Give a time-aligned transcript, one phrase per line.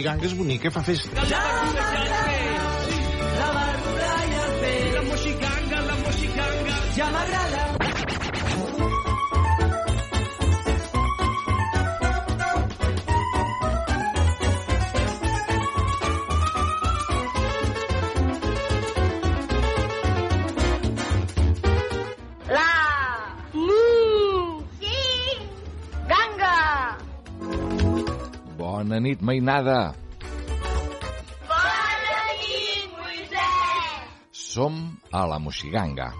[0.00, 1.89] moxiganga és bonica, fa festa.
[29.30, 29.94] Mainada.
[31.50, 33.94] Bona nit, Moisès
[34.34, 36.10] Som a la Moxiganga.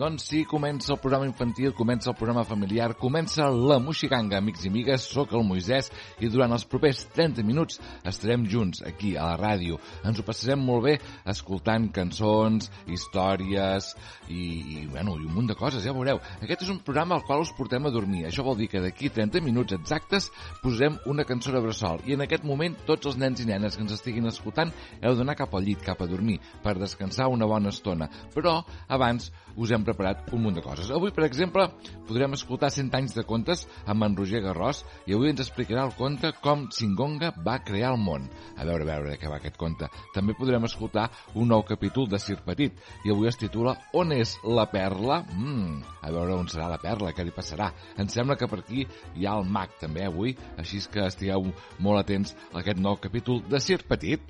[0.00, 4.70] Doncs sí, comença el programa infantil, comença el programa familiar, comença la Moxiganga, amics i
[4.70, 5.90] amigues, sóc el Moisès
[6.24, 7.76] i durant els propers 30 minuts
[8.08, 9.76] estarem junts aquí a la ràdio.
[10.08, 10.94] Ens ho passarem molt bé
[11.28, 13.90] escoltant cançons, històries
[14.30, 16.22] i, i, bueno, i un munt de coses, ja veureu.
[16.40, 18.24] Aquest és un programa al qual us portem a dormir.
[18.30, 20.30] Això vol dir que d'aquí 30 minuts exactes
[20.62, 23.84] posarem una cançó de bressol i en aquest moment tots els nens i nenes que
[23.84, 27.68] ens estiguin escoltant heu d'anar cap al llit, cap a dormir, per descansar una bona
[27.68, 28.08] estona.
[28.32, 29.28] Però abans
[29.60, 30.90] us hem preparat un munt de coses.
[30.94, 31.66] Avui, per exemple,
[32.08, 35.94] podrem escoltar 100 anys de contes amb en Roger Garrós i avui ens explicarà el
[35.98, 38.28] conte com Singonga va crear el món.
[38.56, 39.90] A veure, a veure què va aquest conte.
[40.14, 44.36] També podrem escoltar un nou capítol de Sir Petit i avui es titula On és
[44.46, 45.22] la perla?
[45.34, 47.70] Mm, a veure on serà la perla, què li passarà.
[47.98, 52.04] Em sembla que per aquí hi ha el mag també avui, així que estigueu molt
[52.04, 54.22] atents a aquest nou capítol de Sir Petit.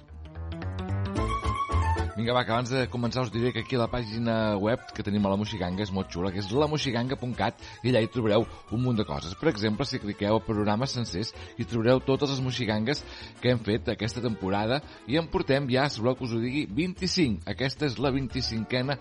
[2.21, 5.01] Vinga, va, que abans de començar us diré que aquí a la pàgina web que
[5.01, 8.45] tenim a la Moxiganga és molt xula, que és lamoxiganga.cat i allà hi trobareu
[8.77, 9.33] un munt de coses.
[9.41, 13.01] Per exemple, si cliqueu a programes sencers hi trobareu totes les moxigangues
[13.41, 16.67] que hem fet aquesta temporada i en portem ja, si voleu que us ho digui,
[16.69, 17.47] 25.
[17.55, 18.99] Aquesta és la 25a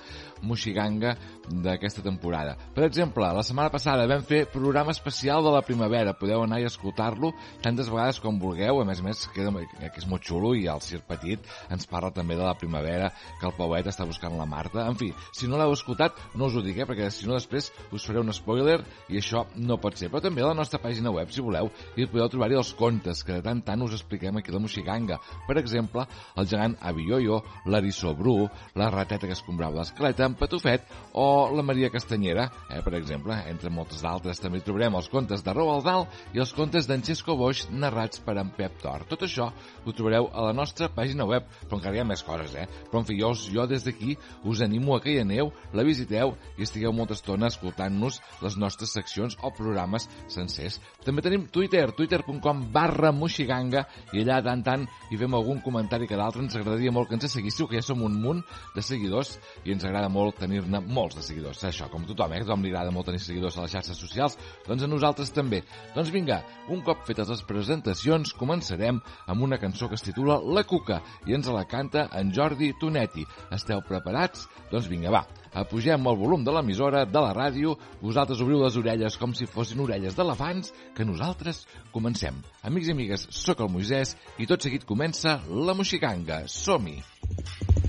[0.47, 1.17] moxiganga
[1.50, 2.56] d'aquesta temporada.
[2.72, 6.16] Per exemple, la setmana passada vam fer programa especial de la primavera.
[6.16, 8.80] Podeu anar i escoltar-lo tantes vegades com vulgueu.
[8.80, 9.51] A més a més, que
[9.91, 13.09] és molt xulo i el Cir Petit ens parla també de la primavera
[13.40, 14.86] que el Pauet està buscant la Marta.
[14.88, 17.72] En fi, si no l'heu escoltat, no us ho dic, eh, perquè si no després
[17.92, 20.09] us faré un spoiler i això no pot ser.
[20.09, 23.38] Però també a la nostra pàgina web, si voleu, i podeu trobar-hi els contes que
[23.38, 25.19] de tant tant us expliquem aquí a la Moxiganga.
[25.48, 26.06] Per exemple,
[26.36, 28.48] el gegant Avioio, l'Arissó Bru,
[28.80, 33.38] la rateta que escombrava l'esqueleta, en Patufet o la Maria Castanyera, eh, per exemple.
[33.50, 37.03] Entre moltes d'altres també hi trobarem els contes de Roald Dahl i els contes d'en
[37.06, 39.06] Xesco Boix narrats per en Pep Tor.
[39.09, 39.50] Tot això
[39.86, 42.68] ho trobareu a la nostra pàgina web, però encara hi ha més coses, eh?
[42.90, 46.36] Però en fi, jo, jo des d'aquí us animo a que hi aneu, la visiteu
[46.58, 50.80] i estigueu molta estona escoltant-nos les nostres seccions o programes sencers.
[51.06, 56.18] També tenim Twitter, twitter.com barra moxiganga i allà tant tant hi fem algun comentari que
[56.20, 58.44] d'altre ens agradaria molt que ens seguíssiu, que ja som un munt
[58.76, 61.64] de seguidors i ens agrada molt tenir-ne molts de seguidors.
[61.66, 62.42] Això, com tothom, eh?
[62.42, 64.38] A tothom li agrada molt tenir seguidors a les xarxes socials,
[64.68, 65.62] doncs a nosaltres també.
[65.96, 70.66] Doncs vinga, un cop fetes les presentacions, començarem amb una cançó que es titula La
[70.68, 73.25] Cuca i ens la canta en Jordi Tonetti.
[73.53, 74.47] Esteu preparats?
[74.72, 75.23] Doncs vinga, va,
[75.61, 79.85] apugem el volum de l'emissora, de la ràdio, vosaltres obriu les orelles com si fossin
[79.85, 82.41] orelles d'elefants, que nosaltres comencem.
[82.66, 86.44] Amics i amigues, sóc el Moisès i tot seguit comença la Moxiganga.
[86.50, 87.88] Som-hi!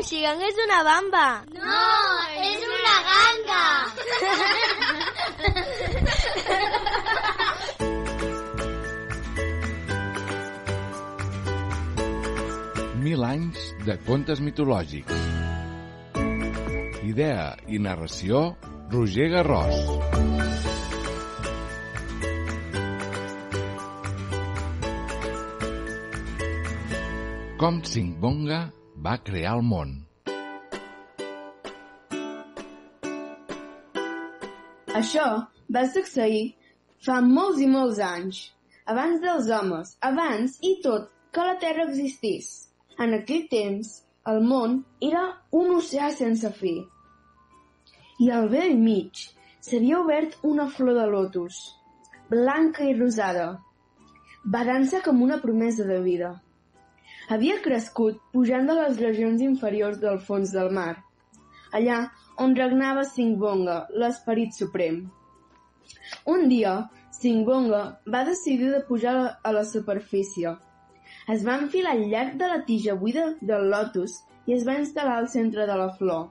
[0.00, 1.22] Moixiganga és una bamba.
[1.52, 1.80] No,
[2.40, 3.64] és una ganga.
[13.04, 15.20] Mil anys de contes mitològics.
[17.12, 18.56] Idea i narració,
[18.96, 19.76] Roger Garrós.
[27.60, 29.92] Com Singbonga va crear el món.
[35.00, 35.26] Això
[35.74, 36.42] va succeir
[37.06, 38.40] fa molts i molts anys,
[38.92, 42.50] abans dels homes, abans i tot que la Terra existís.
[43.00, 43.92] En aquell temps,
[44.28, 44.80] el món
[45.10, 45.22] era
[45.56, 46.74] un oceà sense fi.
[48.20, 49.22] I al vell mig
[49.64, 51.62] s'havia obert una flor de lotus,
[52.28, 53.48] blanca i rosada,
[54.44, 56.34] badant-se com una promesa de vida.
[57.30, 60.96] Havia crescut pujant de les regions inferiors del fons del mar,
[61.72, 61.98] allà
[62.42, 65.04] on regnava Singbonga, l'esperit suprem.
[66.26, 66.72] Un dia,
[67.14, 67.82] Singbonga
[68.14, 70.56] va decidir de pujar a la- superfície.
[71.28, 75.18] Es va enfilar al llarg de la tija buida del lotus i es va instal·lar
[75.20, 76.30] al centre de la flor.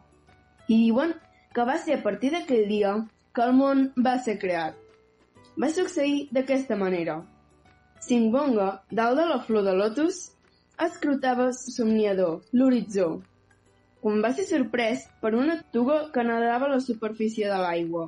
[0.67, 1.13] I diuen
[1.53, 2.95] que va ser a partir d'aquell dia
[3.33, 4.75] que el món va ser creat.
[5.61, 7.21] Va succeir d'aquesta manera.
[7.99, 10.19] Singbonga, dalt de la flor de lotus,
[10.85, 13.09] escrutava somniador l'horitzó,
[14.03, 18.05] quan va ser sorprès per una tortuga que nedava a la superfície de l'aigua.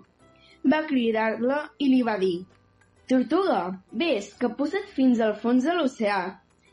[0.74, 2.38] Va cridar-la i li va dir
[3.12, 3.60] «Tortuga,
[4.04, 6.22] vés, que posa't fins al fons de l'oceà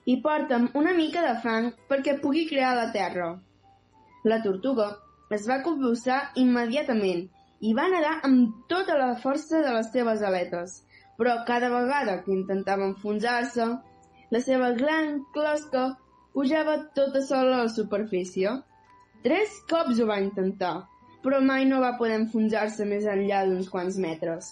[0.07, 3.33] i porta'm una mica de fang perquè pugui crear la terra».
[4.29, 4.93] La tortuga
[5.35, 7.27] es va convulsar immediatament
[7.61, 10.79] i va nedar amb tota la força de les seves aletes,
[11.19, 13.67] però cada vegada que intentava enfonsar-se,
[14.31, 15.89] la seva gran closca
[16.35, 18.51] pujava tota sola a la superfície.
[19.25, 20.75] Tres cops ho va intentar,
[21.25, 24.51] però mai no va poder enfonsar-se més enllà d'uns quants metres.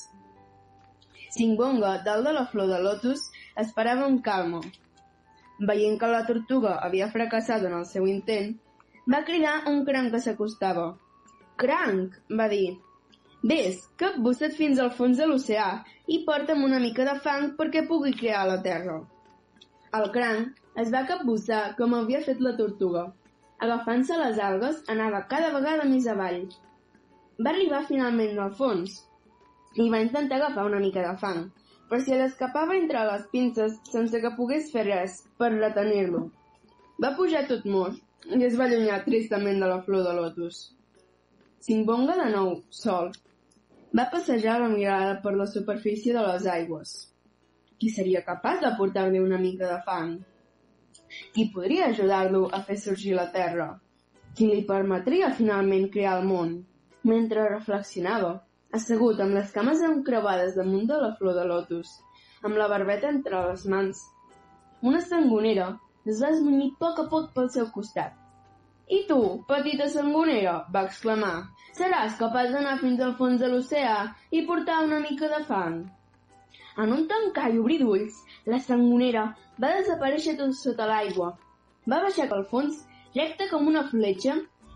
[1.37, 3.27] Singonga, dalt de la flor de lotus,
[3.63, 4.63] esperava un calmo.
[5.69, 8.55] Veient que la tortuga havia fracassat en el seu intent,
[9.13, 10.87] va cridar un cranc que s'acostava.
[11.61, 12.79] Cranc, va dir,
[13.53, 15.69] vés, capbussa't fins al fons de l'oceà
[16.13, 18.99] i porta'm una mica de fang perquè pugui crear la terra.
[19.95, 23.05] El cranc es va capbussar com havia fet la tortuga.
[23.67, 26.43] Agafant-se les algues, anava cada vegada més avall.
[27.39, 28.99] Va arribar finalment al fons
[29.77, 31.47] i va intentar agafar una mica de fang,
[31.89, 36.27] però si l'escapava entre les pinces sense que pogués fer res per retenir-lo.
[37.03, 38.01] Va pujar tot moix
[38.35, 40.63] i es va allunyar tristament de la flor de lotus.
[41.67, 43.13] Singbonga de nou, sol,
[43.97, 46.97] va passejar la mirada per la superfície de les aigües.
[47.77, 50.13] Qui seria capaç de portar-li una mica de fang?
[51.35, 53.67] Qui podria ajudar-lo a fer sorgir la terra?
[54.37, 56.55] Qui li permetria finalment crear el món?
[57.11, 58.31] Mentre reflexionava,
[58.79, 61.91] assegut amb les cames encreuades damunt de la flor de lotus,
[62.43, 64.01] amb la barbeta entre les mans,
[64.93, 65.69] una sangonera
[66.07, 68.17] es va esmunyir a poc a poc pel seu costat.
[68.89, 71.37] I tu, petita sangonera, va exclamar,
[71.77, 73.97] seràs capaç d'anar fins al fons de l'oceà
[74.31, 75.81] i portar una mica de fang.
[76.83, 78.17] En un tancar i obrir d'ulls,
[78.53, 79.25] la sangonera
[79.63, 81.31] va desaparèixer tot sota l'aigua.
[81.89, 82.83] Va baixar pel fons,
[83.15, 84.35] recta com una fletxa,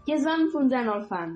[0.08, 1.34] i es va enfonsar en el fang.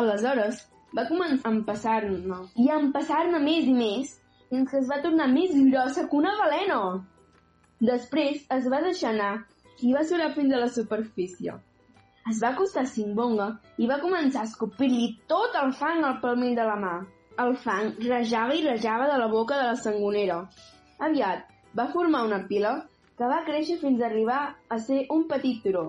[0.00, 0.58] Aleshores,
[0.96, 4.12] va començar a empassar-ne, i a empassar-ne més i més,
[4.50, 6.80] fins que es va tornar més grossa que una balena.
[7.92, 9.32] Després es va deixar anar
[9.80, 11.54] i va surar fins a la superfície.
[12.30, 13.46] Es va acostar a Simbonga
[13.80, 16.92] i va començar a escopir-li tot el fang al palmell de la mà.
[17.40, 20.42] El fang rejava i rejava de la boca de la sangonera.
[21.06, 21.46] Aviat
[21.78, 22.72] va formar una pila
[23.20, 24.40] que va créixer fins a arribar
[24.76, 25.84] a ser un petit turó.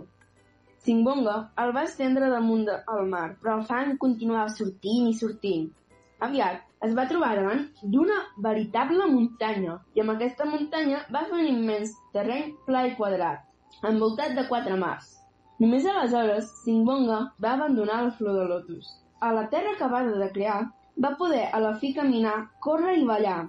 [0.85, 5.67] Simbonga el va estendre damunt del mar, però el fang continuava sortint i sortint.
[6.27, 11.53] Aviat es va trobar davant d'una veritable muntanya, i amb aquesta muntanya va fer un
[11.53, 13.43] immens terreny pla i quadrat,
[13.93, 15.15] envoltat de quatre mars.
[15.59, 18.99] Només aleshores, Simbonga va abandonar la flor de lotus.
[19.19, 20.61] A la terra acabada de crear,
[20.97, 23.45] va poder a la fi caminar, córrer i ballar.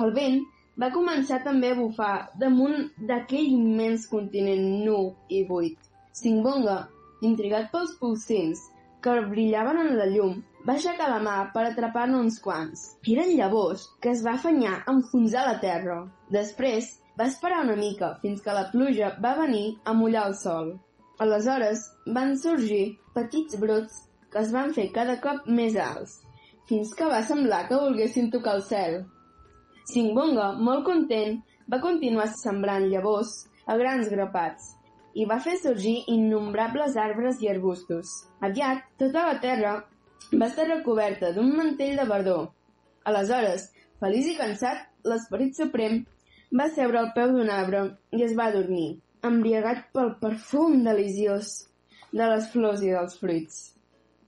[0.00, 0.42] El vent
[0.80, 5.78] va començar també a bufar damunt d'aquell immens continent nu i buit.
[6.12, 6.78] Simbonga,
[7.22, 8.62] intrigat pels pulsins
[9.02, 12.84] que brillaven en la llum, va aixecar la mà per atrapar-ne uns quants.
[13.14, 15.98] Eren llavors que es va afanyar a enfonsar la terra.
[16.30, 20.72] Després, va esperar una mica fins que la pluja va venir a mullar el sol.
[21.22, 21.84] Aleshores
[22.18, 22.84] van sorgir
[23.16, 23.98] petits brots
[24.32, 26.21] que es van fer cada cop més alts,
[26.72, 28.94] fins que va semblar que volguessin tocar el cel.
[29.90, 31.34] Singbonga, molt content,
[31.68, 33.34] va continuar sembrant llavors
[33.68, 34.70] a grans grapats
[35.12, 38.14] i va fer sorgir innombrables arbres i arbustos.
[38.48, 39.74] Aviat, tota la terra
[40.32, 42.48] va estar recoberta d'un mantell de verdor.
[43.04, 43.68] Aleshores,
[44.00, 46.00] feliç i cansat, l'esperit suprem
[46.56, 47.84] va seure al peu d'un arbre
[48.16, 51.54] i es va dormir, embriagat pel perfum deliciós
[52.16, 53.62] de les flors i dels fruits.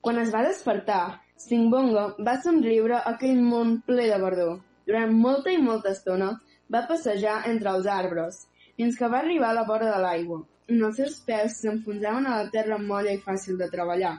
[0.05, 4.53] Quan es va despertar, Singbonga va somriure aquell món ple de verdor.
[4.91, 6.29] Durant molta i molta estona
[6.77, 8.39] va passejar entre els arbres,
[8.79, 10.39] fins que va arribar a la vora de l'aigua,
[10.71, 14.15] on els seus peus s'enfonsaven a la terra molla i fàcil de treballar.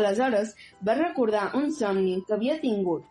[0.00, 0.56] Aleshores
[0.88, 3.04] va recordar un somni que havia tingut.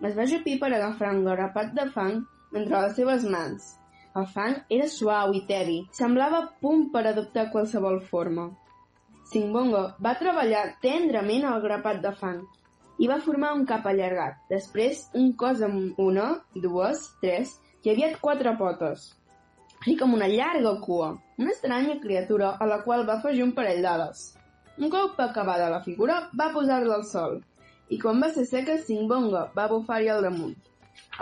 [0.00, 2.18] Es va ajupir per agafar un grapat de fang
[2.62, 3.70] entre les seves mans.
[4.16, 8.50] El fang era suau i teri, semblava punt per adoptar qualsevol forma.
[9.32, 12.46] Singbongo va treballar tendrament el grapat de fang
[12.98, 18.20] i va formar un cap allargat, després un cos amb una, dues, tres i aviat
[18.20, 19.10] quatre potes,
[19.80, 23.82] així com una llarga cua, una estranya criatura a la qual va afegir un parell
[23.84, 24.22] d'ales.
[24.78, 27.36] Un cop acabada la figura, va posar-la al sol,
[27.88, 30.56] i quan va ser seca, Singbonga va bufar-hi al damunt.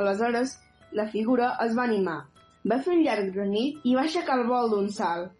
[0.00, 0.56] Aleshores,
[0.92, 2.20] la figura es va animar,
[2.72, 5.32] va fer un llarg granit i va aixecar el vol d'un salt.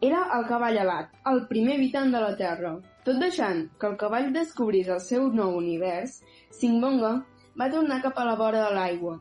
[0.00, 2.72] Era el cavall alat, el primer habitant de la Terra.
[3.04, 6.18] Tot deixant que el cavall descobrís el seu nou univers,
[6.56, 7.12] Singbonga
[7.60, 9.14] va tornar cap a la vora de l'aigua.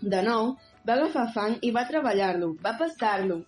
[0.00, 0.54] De nou,
[0.88, 3.42] va agafar fang i va treballar-lo, va pastar-lo,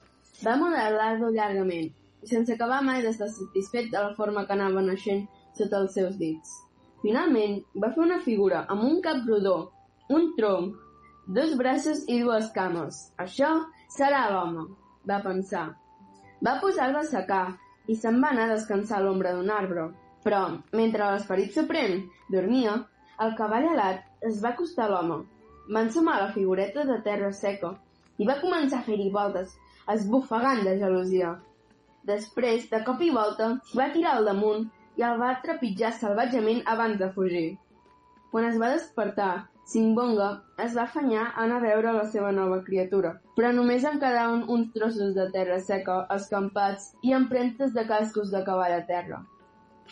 [0.45, 1.89] va modelar-lo llargament,
[2.31, 5.25] sense acabar mai d'estar satisfet de la forma que anava naixent
[5.57, 6.53] sota els seus dits.
[7.03, 9.57] Finalment, va fer una figura amb un cap rodó,
[10.11, 10.77] un tronc,
[11.39, 13.01] dos braços i dues cames.
[13.25, 13.55] Això
[13.97, 14.67] serà l'home,
[15.09, 15.69] va pensar.
[16.45, 17.45] Va posar-lo a secar
[17.89, 19.89] i se'n va anar a descansar a l'ombra d'un arbre.
[20.25, 20.43] Però,
[20.81, 22.01] mentre l'esperit suprem
[22.35, 22.75] dormia,
[23.25, 25.19] el cavall alat es va acostar a l'home.
[25.75, 27.75] Va ensumar la figureta de terra seca
[28.19, 29.55] i va començar a fer-hi voltes,
[29.95, 31.37] esbufegant de gelosia.
[32.09, 34.69] Després, de cop i volta, va tirar al damunt
[34.99, 37.49] i el va trepitjar salvatgement abans de fugir.
[38.33, 39.33] Quan es va despertar,
[39.69, 40.27] Singbonga
[40.65, 44.47] es va afanyar a anar a veure la seva nova criatura, però només en quedaven
[44.55, 49.19] uns trossos de terra seca, escampats i empremtes de cascos de cavall a terra.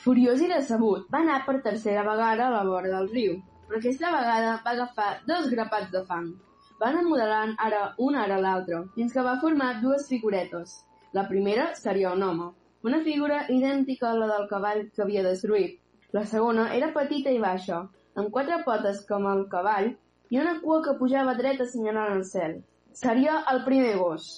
[0.04, 3.34] Furiós i decebut, va anar per tercera vegada a la vora del riu,
[3.66, 6.32] però aquesta vegada va agafar dos grapats de fang.
[6.80, 10.78] Van modelant ara una ara l'altra, fins que va formar dues figuretes.
[11.12, 12.48] La primera seria un home,
[12.88, 15.76] una figura idèntica a la del cavall que havia destruït.
[16.16, 17.84] La segona era petita i baixa,
[18.16, 19.90] amb quatre potes com el cavall
[20.32, 22.58] i una cua que pujava dreta assenyalant el cel.
[22.96, 24.28] Seria el primer gos.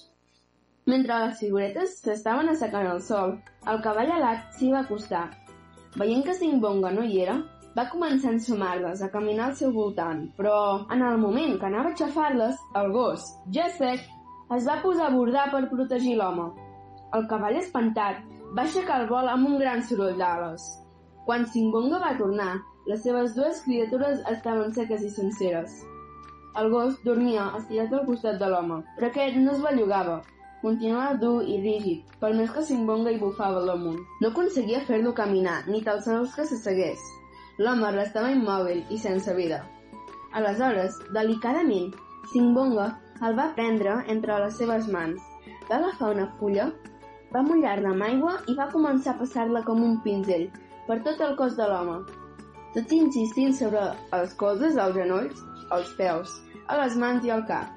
[0.89, 3.37] Mentre les figuretes s'estaven assecant al sol,
[3.71, 5.29] el cavall alat s'hi va acostar.
[6.01, 7.37] Veient que Singbonga no hi era,
[7.77, 10.55] va començar a ensumar-les, a caminar al seu voltant, però
[10.95, 14.03] en el moment que anava a aixafar-les, el gos, ja sec,
[14.57, 16.49] es va posar a bordar per protegir l'home.
[17.15, 18.25] El cavall espantat
[18.57, 20.67] va aixecar el vol amb un gran soroll d'ales.
[21.29, 22.55] Quan Singonga va tornar,
[22.89, 25.75] les seves dues criatures estaven seques i senceres.
[26.57, 30.19] El gos dormia estirat al costat de l'home, però aquest no es bellugava.
[30.63, 33.99] Continuava dur i rígid, per més que Singonga hi bufava l'amunt.
[34.23, 37.05] No aconseguia fer-lo caminar, ni tan sols que s'assegués.
[37.61, 39.61] L'home restava immòbil i sense vida.
[40.41, 41.93] Aleshores, delicadament,
[42.33, 42.89] Singbonga
[43.29, 45.21] el va prendre entre les seves mans.
[45.69, 46.71] Va agafar una fulla,
[47.35, 50.49] va mullar-la amb aigua i va començar a passar-la com un pinzell
[50.89, 52.01] per tot el cos de l'home.
[52.79, 53.81] Tot insistint sobre
[54.15, 55.43] els colzes, els genolls,
[55.75, 56.35] els peus,
[56.69, 57.75] a les mans i al cap.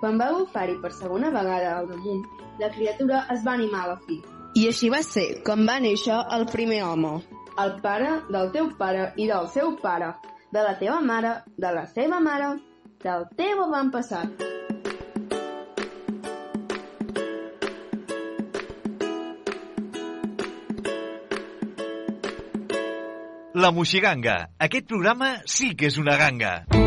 [0.00, 2.24] Quan va bufar-hi per segona vegada al damunt,
[2.60, 4.18] la criatura es va animar a la fi.
[4.58, 7.12] I així va ser com va néixer el primer home.
[7.62, 10.14] El pare del teu pare i del seu pare,
[10.52, 12.54] de la teva mare, de la seva mare,
[13.04, 14.61] del teu avantpassat.
[23.62, 24.36] La Moixiganga.
[24.66, 26.81] Aquest programa sí que és una ganga.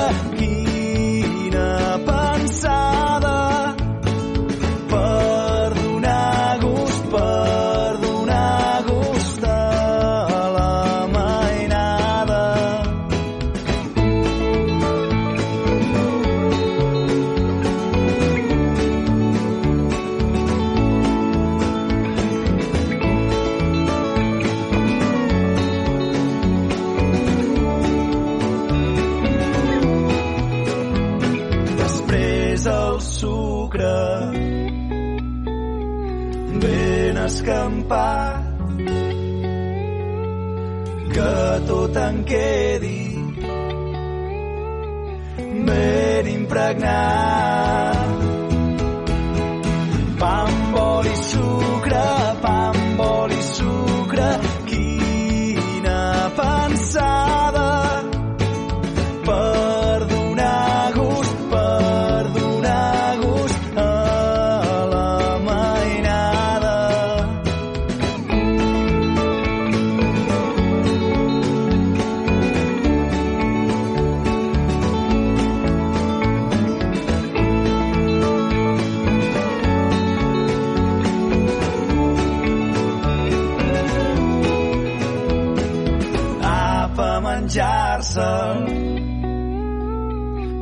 [37.92, 38.44] escampat
[41.14, 43.02] que tot en quedi
[45.66, 47.31] ben impregnat.
[88.12, 88.66] Menjar-se'l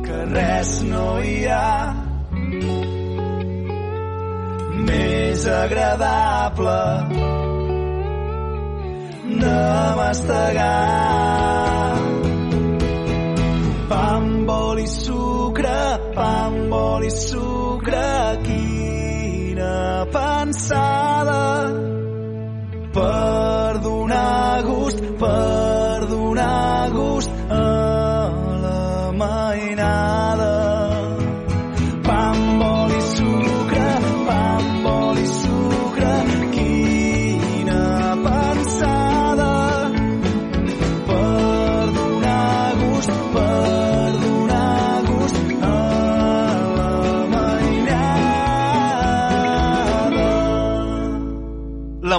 [0.04, 1.94] que res no hi ha
[4.86, 6.78] més agradable
[9.40, 9.58] de
[9.96, 10.68] mastegar.
[13.88, 15.78] Pa amb oli, sucre,
[16.14, 17.29] pa amb oli, sucre,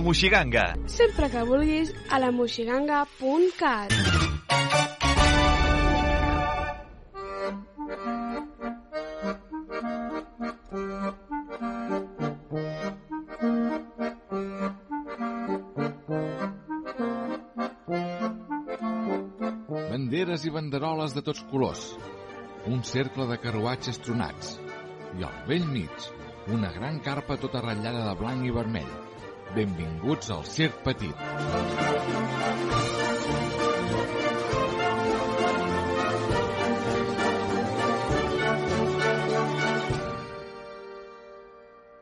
[0.02, 0.62] La Moixiganga.
[0.90, 3.92] Sempre que vulguis a la moixiganga.cat.
[19.92, 21.86] Banderes i banderoles de tots colors.
[22.66, 24.58] Un cercle de carruatges tronats.
[25.22, 26.12] I al vell mig,
[26.50, 29.11] una gran carpa tota ratllada de blanc i vermell.
[29.56, 31.16] Benvinguts al Circ Petit.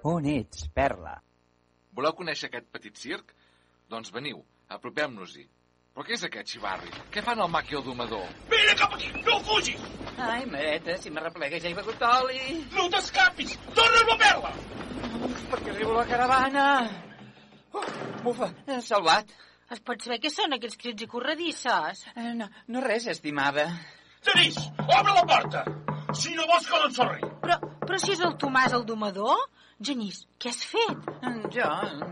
[0.03, 1.15] On ets, Perla?
[1.97, 3.33] Voleu conèixer aquest petit circ?
[3.89, 5.47] Doncs veniu, apropem-nos-hi.
[5.97, 6.93] Però què és aquest xivarri?
[7.09, 8.29] Què fan el el domador?
[8.53, 9.09] Vine cap aquí!
[9.25, 9.81] No fugis!
[10.21, 12.63] Ai, mareta, si m'arreplega ja he begut oli.
[12.77, 13.57] No t'escapis!
[13.73, 14.57] Torna'm la perla!
[15.49, 16.65] Perquè arribo a la caravana.
[17.73, 17.85] Uh,
[18.23, 19.31] bufa, eh, salvat.
[19.69, 22.05] Es pot saber què són aquests crits i corredisses?
[22.15, 23.67] Eh, no, no res, estimada.
[24.25, 25.65] Genís, obre la porta!
[26.17, 27.28] Si no vols que l'ensorri.
[27.49, 29.39] Però, però si és el Tomàs el domador?
[29.87, 31.07] Genís, què has fet?
[31.55, 31.69] Jo,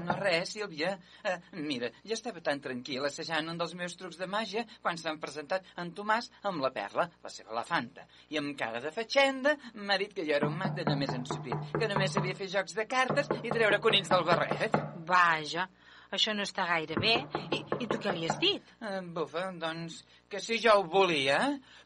[0.08, 0.96] no res, Sílvia.
[1.22, 1.36] Uh,
[1.68, 5.70] mira, jo estava tan tranquil assajant un dels meus trucs de màgia quan s'han presentat
[5.84, 8.08] en Tomàs amb la perla, la seva elefanta.
[8.34, 11.70] I amb cara de fatxenda m'ha dit que jo era un mag de només ensupit,
[11.78, 14.82] que només sabia fer jocs de cartes i treure conills del barret.
[15.14, 15.70] Vaja,
[16.14, 17.16] això no està gaire bé.
[17.52, 18.74] I, i tu què li has dit?
[18.82, 21.40] Uh, bufa, doncs, que si jo ho volia,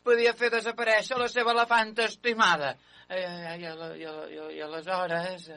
[0.05, 2.75] podia fer desaparèixer la seva elefanta estimada.
[3.11, 5.49] I, i, i, i, i aleshores...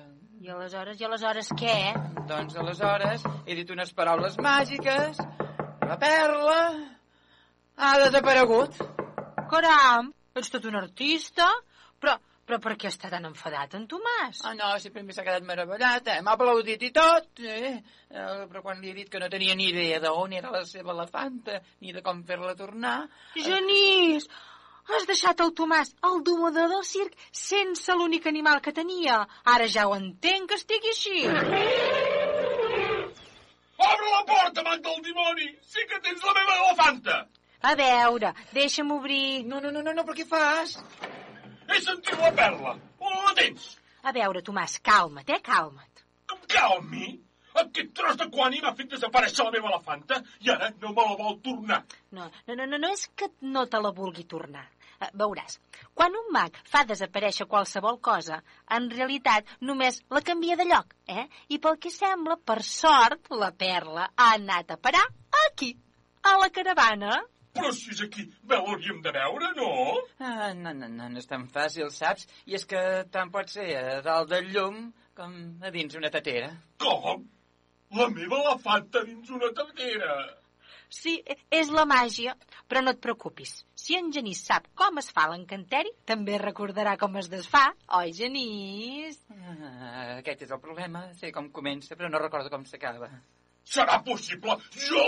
[0.44, 1.76] I aleshores, i aleshores què?
[2.28, 5.20] Doncs aleshores he dit unes paraules màgiques,
[5.84, 6.58] la perla
[7.76, 8.76] ha desaparegut.
[9.50, 11.46] Caram, ets tot un artista,
[12.02, 14.42] però, però per què està tan enfadat en Tomàs?
[14.44, 16.20] Ah, no, si per mi s'ha quedat meravellat, eh?
[16.24, 17.70] M'ha aplaudit i tot, eh?
[18.10, 18.24] eh?
[18.50, 21.60] Però quan li he dit que no tenia ni idea d'on era la seva elefanta,
[21.80, 22.98] ni de com fer-la tornar...
[23.36, 24.28] Genís!
[24.84, 29.22] Has deixat el Tomàs, el domador del circ, sense l'únic animal que tenia.
[29.54, 31.22] Ara ja ho entenc que estigui així.
[33.84, 35.48] Obre la porta, man del dimoni!
[35.64, 37.16] Sí que tens la meva elefanta!
[37.64, 39.46] A veure, deixa'm obrir...
[39.48, 40.76] No, no, no, no, no, però què fas?
[41.74, 42.76] He sentit la perla.
[43.02, 43.64] On la tens?
[44.06, 46.04] A veure, Tomàs, calma't, eh, calma't.
[46.32, 47.08] Em calmi?
[47.62, 51.16] Aquest tros de quani m'ha fet desaparèixer la meva elefanta i ara no me la
[51.20, 51.80] vol tornar.
[52.18, 54.64] No, no, no, no, no és que no te la vulgui tornar.
[54.94, 55.58] Uh, veuràs,
[55.98, 58.40] quan un mag fa desaparèixer qualsevol cosa,
[58.76, 61.26] en realitat només la canvia de lloc, eh?
[61.54, 65.06] I pel que sembla, per sort, la perla ha anat a parar
[65.46, 65.74] aquí,
[66.22, 67.22] a la caravana.
[67.54, 69.70] Però si és aquí, bé, l'hauríem de veure, no?
[70.18, 72.26] Ah, no, no, no, no és tan fàcil, saps?
[72.50, 72.80] I és que
[73.14, 76.50] tant pot ser a dalt del llum com a dins una tatera.
[76.82, 77.28] Com?
[77.94, 80.16] La meva elefanta dins una tatera?
[80.94, 81.14] Sí,
[81.50, 82.34] és la màgia,
[82.70, 83.54] però no et preocupis.
[83.84, 87.64] Si en Genís sap com es fa l'encanteri, també recordarà com es desfà,
[87.98, 89.18] oi, Genís?
[89.34, 91.06] Ah, aquest és el problema.
[91.18, 93.10] Sé com comença, però no recordo com s'acaba.
[93.64, 94.58] Serà possible?
[94.88, 95.06] Jo...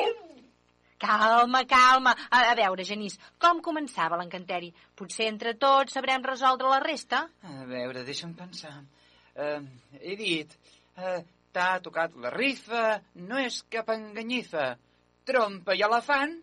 [0.98, 2.16] Calma, calma.
[2.30, 4.72] A, a veure, Genís, com començava l'encanteri?
[4.96, 7.26] Potser entre tots sabrem resoldre la resta?
[7.44, 8.76] A veure, deixa'm pensar.
[9.36, 9.64] Uh,
[10.00, 10.58] he dit...
[10.96, 11.22] Uh,
[11.56, 14.74] T'ha tocat la rifa, no és cap enganyifa.
[15.24, 16.34] Trompa i elefant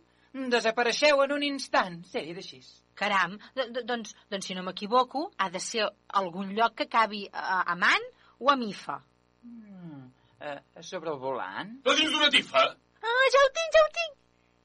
[0.54, 2.00] desapareixeu en un instant.
[2.10, 2.58] Sí, d'així.
[2.98, 5.86] Caram, doncs, doncs si no m'equivoco, ha de ser
[6.22, 8.98] algun lloc que acabi a, a man o a mifa.
[9.46, 10.02] Mm,
[10.50, 11.78] uh, sobre el volant?
[11.86, 12.66] A dins d'una tifa?
[13.04, 14.13] Ah, ja ho tinc, ja ho tinc.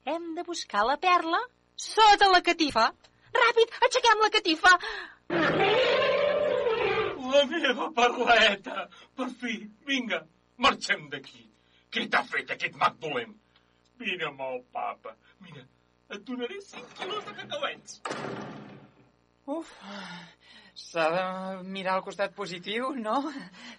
[0.09, 1.39] Hem de buscar la perla
[1.87, 2.85] sota la catifa.
[3.39, 4.71] Ràpid, aixequem la catifa.
[7.33, 8.87] La meva perleta!
[9.19, 9.59] Per fi,
[9.91, 10.23] vinga,
[10.65, 11.43] marxem d'aquí.
[11.93, 13.35] Què t'ha fet aquest mag dolent?
[14.01, 15.13] Vine amb el papa.
[15.45, 15.67] Mira,
[16.17, 18.01] et donaré 5 quilos de cacauets.
[19.59, 19.75] Uf,
[20.79, 21.23] s'ha de
[21.75, 23.19] mirar al costat positiu, no?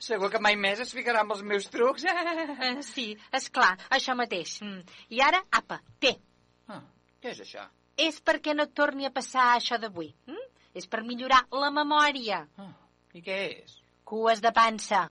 [0.10, 2.06] Segur que mai més es ficarà amb els meus trucs.
[2.06, 4.58] Eh, sí, és clar, això mateix.
[4.66, 4.98] Mm.
[5.16, 6.16] I ara, apa, té.
[6.68, 6.82] Ah,
[7.24, 7.66] què és això?
[8.00, 10.12] És perquè no et torni a passar això d'avui.
[10.28, 10.46] Mm?
[10.80, 12.44] És per millorar la memòria.
[12.60, 12.74] Ah,
[13.16, 13.80] I què és?
[14.10, 15.08] Cues de pansa.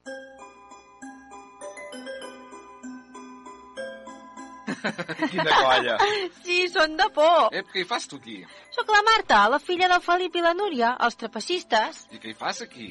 [5.32, 5.96] Quina colla.
[6.44, 7.48] Sí, són de por.
[7.56, 8.38] Ep, què hi fas tu aquí?
[8.74, 12.04] Sóc la Marta, la filla del Felip i la Núria, els trapecistes.
[12.14, 12.90] I què hi fas aquí?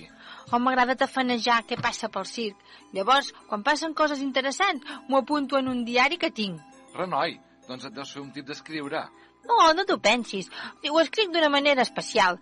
[0.52, 2.60] On m'agrada tafanejar què passa pel circ.
[2.96, 6.62] Llavors, quan passen coses interessants, m'ho apunto en un diari que tinc.
[6.96, 9.04] Renoi, doncs et deus fer un tip d'escriure.
[9.48, 10.50] No, no t'ho pensis.
[10.90, 12.40] Ho escric d'una manera especial.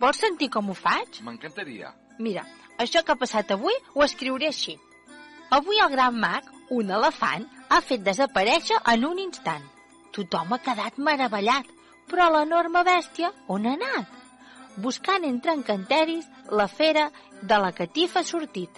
[0.00, 1.22] Vols sentir com ho faig?
[1.26, 1.92] M'encantaria.
[2.18, 2.44] Mira,
[2.82, 4.76] això que ha passat avui ho escriuré així.
[5.56, 9.64] Avui el gran mag, un elefant, ha fet desaparèixer en un instant.
[10.14, 11.68] Tothom ha quedat meravellat,
[12.10, 14.08] però l'enorme bèstia on ha anat?
[14.76, 17.10] Buscant entre encanteris, la fera
[17.42, 18.70] de la catifa ha sortit.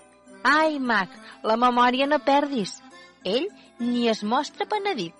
[0.45, 2.79] Ai, mag, la memòria no perdis.
[3.25, 3.49] Ell
[3.81, 5.15] ni es mostra penedit.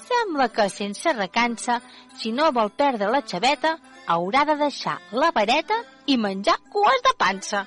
[0.00, 1.80] Sembla que, sense recança,
[2.16, 3.76] si no vol perdre la xaveta,
[4.06, 5.76] haurà de deixar la vareta
[6.06, 7.66] i menjar cues de pansa.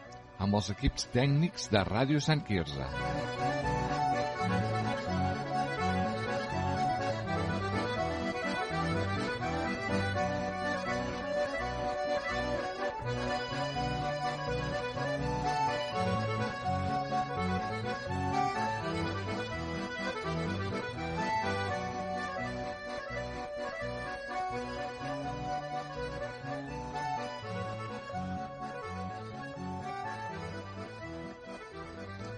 [0.41, 2.89] Amb els equips tècnics de Ràdio Sant Quirze.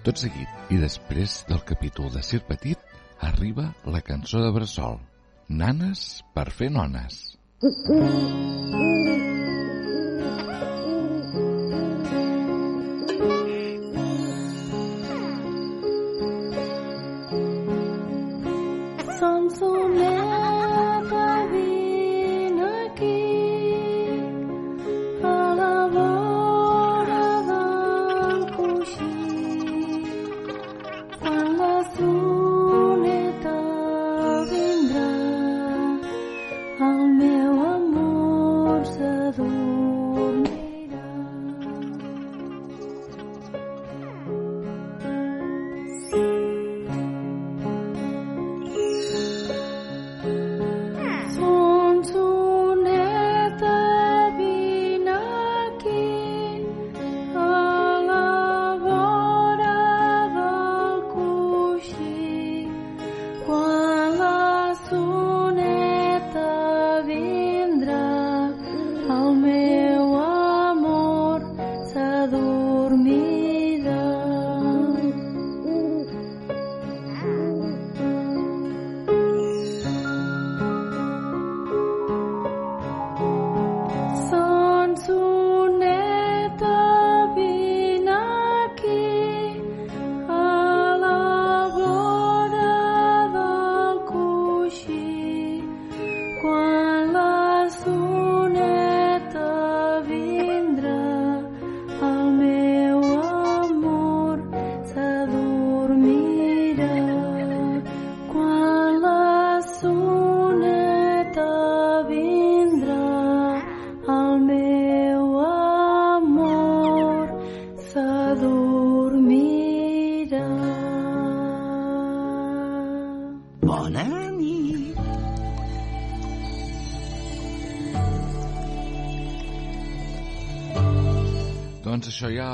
[0.04, 2.82] Tot seguit, i després del capítol de Sir Petit,
[3.24, 5.00] arriba la cançó de Bressol.
[5.48, 6.02] Nanes
[6.36, 7.22] per fer nones.
[7.64, 8.93] Sonsoneta,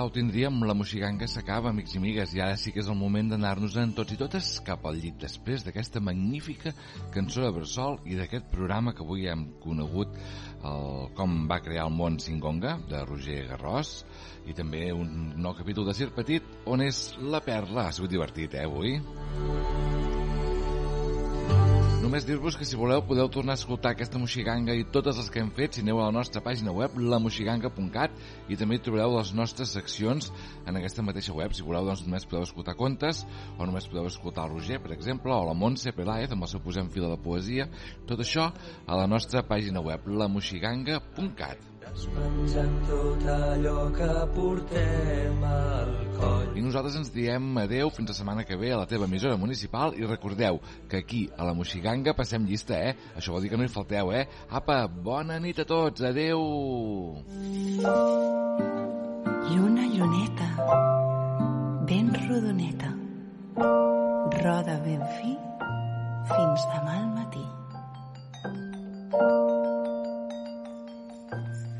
[0.09, 3.29] ho tindríem, la moxiganga s'acaba, amics i amigues, i ara sí que és el moment
[3.29, 6.73] d'anar-nos-en tots i totes cap al llit després d'aquesta magnífica
[7.13, 11.93] cançó de Bressol i d'aquest programa que avui hem conegut el, com va crear el
[12.01, 13.99] món Singonga, de Roger Garrós,
[14.49, 17.85] i també un nou capítol de Sir Petit, on és la perla.
[17.85, 18.97] Ha sigut divertit, eh, avui?
[22.09, 25.43] Només dir-vos que si voleu podeu tornar a escoltar aquesta moxiganga i totes les que
[25.43, 29.29] hem fet si aneu a la nostra pàgina web lamoxiganga.cat i també hi trobareu les
[29.37, 30.31] nostres seccions
[30.65, 31.53] en aquesta mateixa web.
[31.53, 33.21] Si voleu doncs només podeu escoltar contes
[33.59, 36.65] o només podeu escoltar el Roger, per exemple, o la Montse Peláez amb el seu
[36.65, 37.69] posem fila de poesia.
[38.09, 41.78] Tot això a la nostra pàgina web lamoxiganga.cat.
[41.89, 46.57] Menjant tot allò que portem al coll.
[46.57, 49.95] I nosaltres ens diem adeu fins la setmana que ve a la teva emissora municipal
[49.97, 52.95] i recordeu que aquí a la Moxiganga passem llista, eh?
[53.17, 54.25] Això vol dir que no hi falteu, eh?
[54.49, 56.39] Apa, bona nit a tots, adeu!
[59.49, 60.49] Lluna, lluneta,
[61.89, 62.93] ben rodoneta,
[64.43, 65.37] roda ben fi
[66.29, 67.45] fins demà al matí.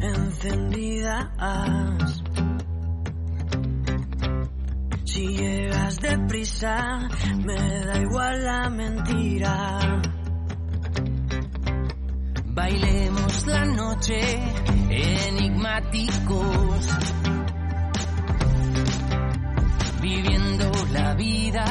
[0.00, 1.28] Encendidas.
[5.04, 7.08] Si llegas deprisa,
[7.44, 9.78] me da igual la mentira.
[12.46, 14.20] Bailemos la noche
[14.90, 16.88] enigmáticos.
[20.00, 21.64] Viviendo la vida,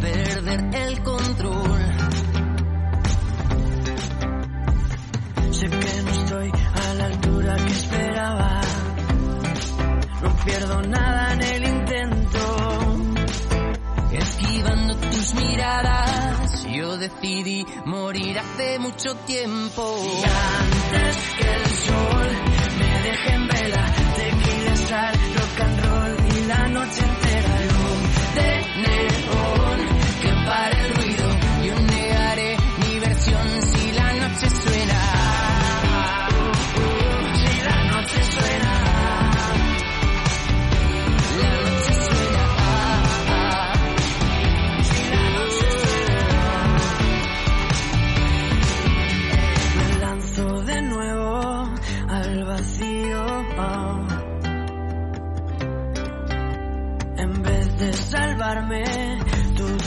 [0.00, 1.94] perder el control.
[7.00, 8.60] Altura que esperaba.
[10.22, 12.96] No pierdo nada en el intento.
[14.12, 19.96] Esquivando tus miradas, yo decidí morir hace mucho tiempo.
[20.04, 22.28] Y antes que el sol
[22.78, 28.82] me deje en vela, tequila, sal, rock and roll y la noche entera luz de
[28.82, 29.53] neón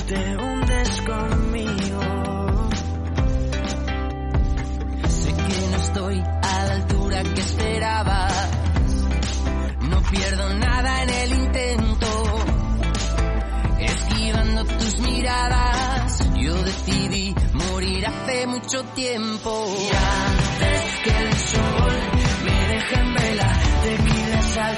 [0.08, 2.00] te hundes conmigo.
[5.10, 8.50] Sé que no estoy a la altura que esperabas.
[9.90, 12.08] No pierdo nada en el intento.
[13.80, 19.66] Esquivando tus miradas, yo decidí morir hace mucho tiempo.
[19.78, 22.02] Y antes que el sol
[22.46, 24.78] me deje en vela, tequila, sal,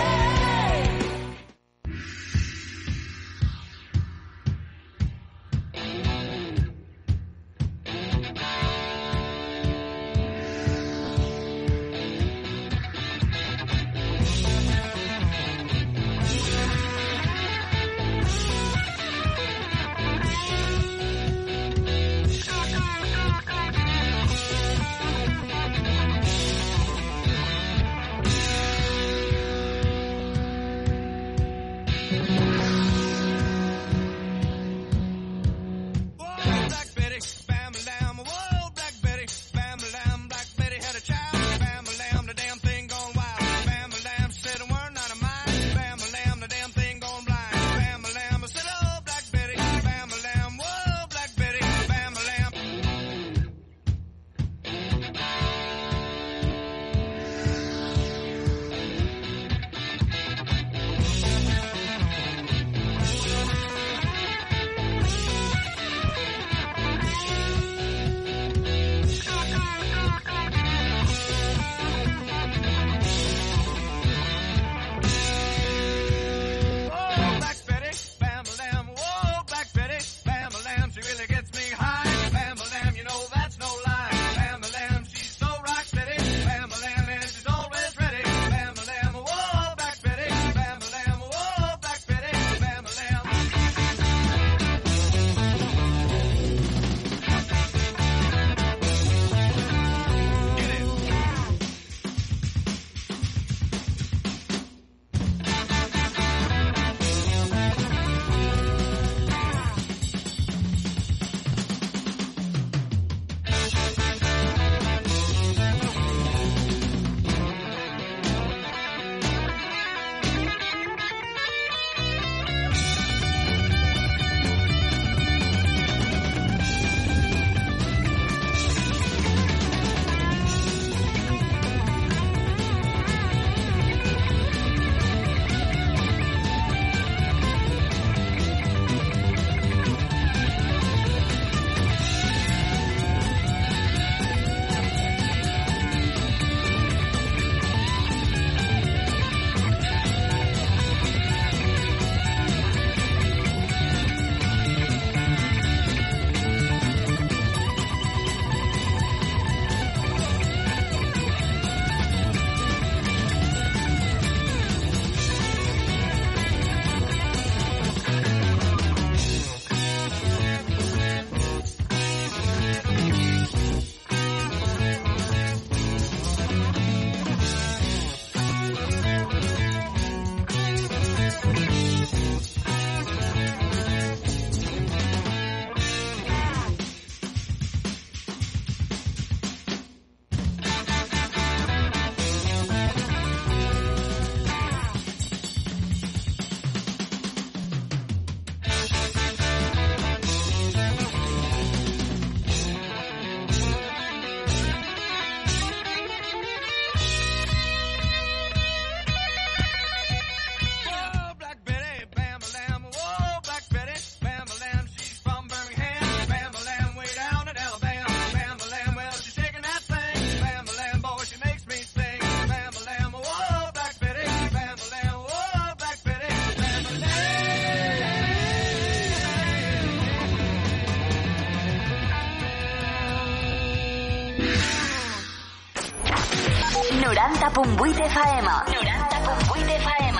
[237.61, 238.47] FM.
[238.65, 240.17] 90.8 FM.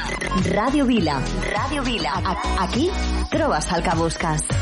[0.53, 1.19] Ràdio Vila.
[1.41, 2.21] Ràdio Vila.
[2.59, 2.91] Aquí
[3.31, 4.61] trobes el que busques.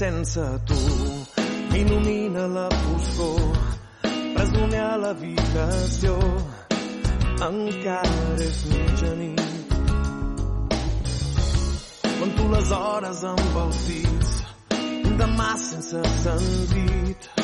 [0.00, 0.76] Sense tu,
[1.76, 3.42] il·lumina la foscor,
[4.32, 6.14] presoner a l'habitació,
[7.44, 9.74] encara és mitjanit.
[12.14, 14.32] Quan tu les hores amb els dits
[15.20, 17.39] demà sense sentit.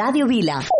[0.00, 0.79] Radio Vila.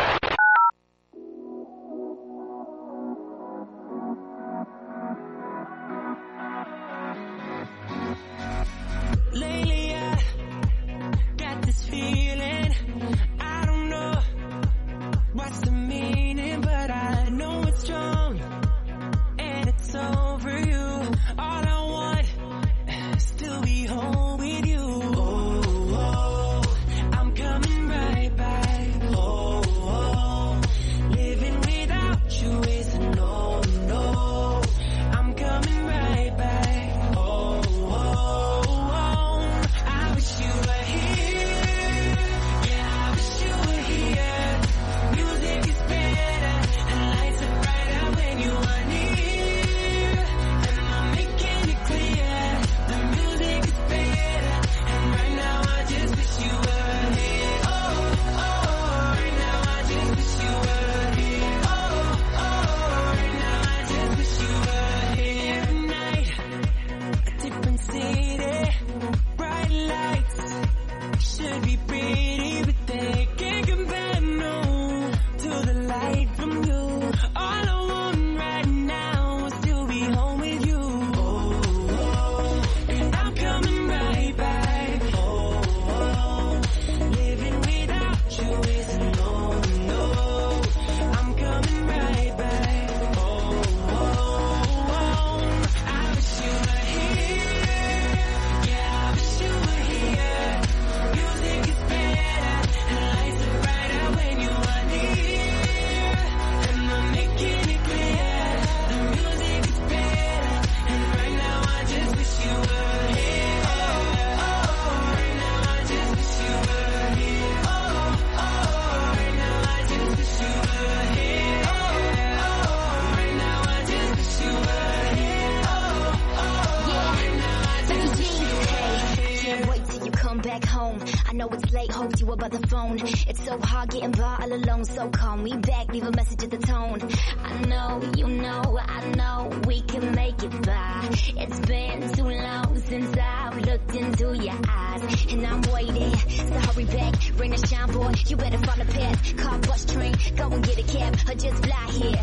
[134.85, 136.99] So call me back, leave a message at the tone.
[137.43, 141.09] I know, you know, I know we can make it by.
[141.11, 146.15] It's been too long since I've looked into your eyes, and I'm waiting.
[146.17, 148.13] So hurry back, bring the shine, boy.
[148.27, 151.65] You better find a path, car, bus, train, go and get a cab, or just
[151.65, 152.21] fly here.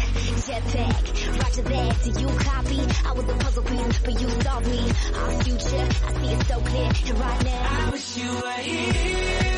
[0.49, 2.03] Jetpack, roger that.
[2.05, 2.81] Do you copy?
[3.07, 4.81] I was a puzzle piece, but you solved me.
[5.15, 7.87] Our future, I see it so clear, and right now.
[7.87, 9.58] I wish you were here.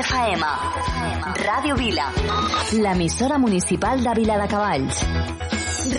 [0.00, 0.42] FM.
[1.44, 2.06] Ràdio Vila.
[2.72, 5.02] L'emissora municipal de Vila de Cavalls.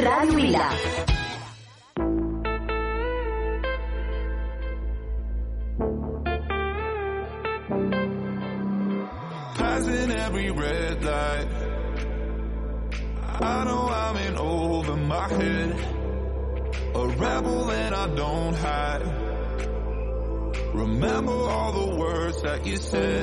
[0.01, 0.69] Ràdio Vila.
[9.59, 11.47] Passing every red light.
[13.41, 15.69] I know I'm in over my head.
[16.95, 19.03] A rebel and I don't hide.
[20.73, 23.20] Remember all the words that you said.